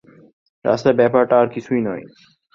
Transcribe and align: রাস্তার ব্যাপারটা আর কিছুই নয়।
রাস্তার 0.65 0.93
ব্যাপারটা 0.93 1.35
আর 1.41 1.47
কিছুই 1.55 1.81
নয়। 1.87 2.03